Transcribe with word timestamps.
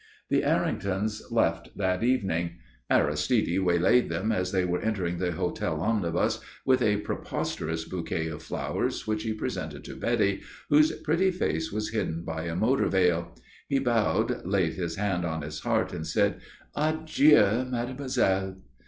The 0.29 0.41
Erringtons 0.43 1.21
left 1.29 1.77
that 1.77 2.01
evening. 2.01 2.57
Aristide 2.89 3.59
waylaid 3.59 4.09
them 4.09 4.31
as 4.31 4.51
they 4.51 4.65
were 4.65 4.81
entering 4.81 5.19
the 5.19 5.33
hotel 5.33 5.79
omnibus, 5.79 6.39
with 6.65 6.81
a 6.81 6.97
preposterous 7.01 7.85
bouquet 7.85 8.25
of 8.25 8.41
flowers 8.41 9.05
which 9.05 9.21
he 9.21 9.31
presented 9.33 9.83
to 9.85 9.95
Betty, 9.95 10.41
whose 10.71 10.91
pretty 11.03 11.29
face 11.29 11.71
was 11.71 11.89
hidden 11.89 12.23
by 12.23 12.45
a 12.45 12.55
motor 12.55 12.87
veil. 12.87 13.35
He 13.69 13.77
bowed, 13.77 14.43
laid 14.43 14.73
his 14.73 14.95
hand 14.95 15.23
on 15.23 15.43
his 15.43 15.59
heart 15.59 15.93
and 15.93 16.07
said: 16.07 16.41
"_Adieu, 16.75 17.69
mademoiselle. 17.69 18.57